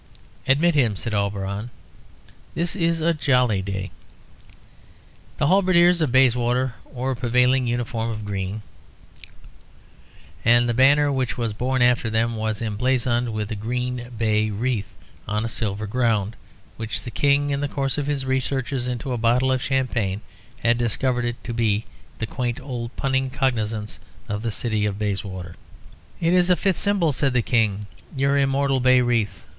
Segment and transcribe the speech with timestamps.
[0.47, 1.69] "Admit him," said Auberon.
[2.55, 3.91] "This is a jolly day."
[5.37, 8.63] The halberdiers of Bayswater wore a prevailing uniform of green,
[10.43, 14.91] and the banner which was borne after them was emblazoned with a green bay wreath
[15.27, 16.35] on a silver ground,
[16.77, 20.21] which the King, in the course of his researches into a bottle of champagne,
[20.63, 21.85] had discovered to be
[22.17, 25.55] the quaint old punning cognisance of the city of Bayswater.
[26.19, 27.85] "It is a fit symbol," said the King,
[28.17, 29.45] "your immortal bay wreath.